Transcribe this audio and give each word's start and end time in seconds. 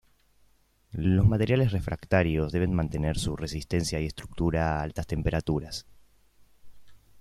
Los 0.93 1.27
materiales 1.27 1.71
refractarios 1.71 2.51
deben 2.51 2.73
mantener 2.73 3.19
su 3.19 3.35
resistencia 3.35 3.99
y 3.99 4.07
estructura 4.07 4.79
a 4.79 4.81
altas 4.81 5.05
temperaturas. 5.05 5.85